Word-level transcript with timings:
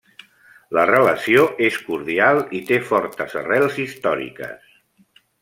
La 0.77 0.85
relació 0.89 1.43
és 1.67 1.77
cordial 1.89 2.41
i 2.61 2.63
té 2.71 2.81
fortes 2.93 3.37
arrels 3.43 3.79
històriques. 3.85 4.75